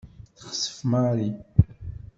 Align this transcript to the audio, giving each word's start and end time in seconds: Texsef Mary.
Texsef 0.37 0.77
Mary. 0.91 1.29